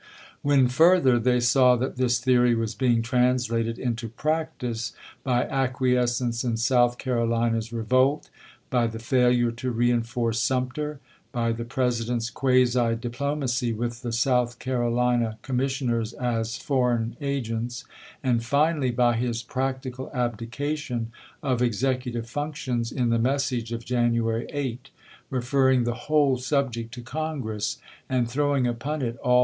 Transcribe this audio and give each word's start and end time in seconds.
When, 0.41 0.67
further, 0.67 1.19
they 1.19 1.33
chap, 1.33 1.41
xv. 1.41 1.43
saw 1.43 1.75
that 1.75 1.95
this 1.95 2.19
theory 2.19 2.55
was 2.55 2.73
being 2.73 3.03
translated 3.03 3.77
into 3.77 4.09
practice 4.09 4.93
by 5.23 5.45
acquiescence 5.45 6.43
in 6.43 6.57
South 6.57 6.97
Carolina's 6.97 7.71
re 7.71 7.83
volt; 7.83 8.31
by 8.71 8.87
the 8.87 8.97
failure 8.97 9.51
to 9.51 9.69
reenforce 9.69 10.39
Sumter; 10.39 10.99
by 11.31 11.51
the 11.51 11.65
President's 11.65 12.31
quasi 12.31 12.95
diplomacy 12.95 13.73
with 13.73 14.01
the 14.01 14.11
South 14.11 14.57
Caro 14.57 14.89
lina 14.89 15.37
commissioners 15.43 16.13
as 16.13 16.57
foreign 16.57 17.15
agents; 17.21 17.85
and 18.23 18.43
finally 18.43 18.89
by 18.89 19.15
his 19.15 19.43
practical 19.43 20.09
abdication 20.15 21.11
of 21.43 21.61
executive 21.61 22.27
functions, 22.27 22.91
in 22.91 23.11
the 23.11 23.19
message 23.19 23.71
of 23.71 23.85
January 23.85 24.47
8, 24.49 24.89
referring 25.29 25.83
the 25.83 25.93
whole 26.09 26.37
subject 26.37 26.91
to 26.95 27.03
Congress, 27.03 27.77
and 28.09 28.27
throwing 28.27 28.65
upon 28.65 29.03
it 29.03 29.15
all 29.17 29.37
"oiobe." 29.37 29.39